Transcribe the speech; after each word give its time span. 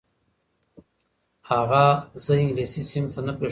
اغا 1.59 1.85
زه 2.23 2.33
انګلیسي 2.39 2.81
صنف 2.89 3.09
ته 3.13 3.21
نه 3.27 3.31
پرېښودلم. 3.37 3.49